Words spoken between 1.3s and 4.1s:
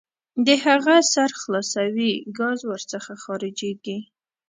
خلاصوئ ګاز ور څخه خارجیږي.